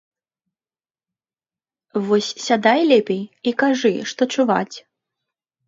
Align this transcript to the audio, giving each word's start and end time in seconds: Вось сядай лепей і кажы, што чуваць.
Вось 2.09 2.29
сядай 2.47 2.79
лепей 2.95 3.21
і 3.51 3.55
кажы, 3.65 3.95
што 4.15 4.21
чуваць. 4.35 4.77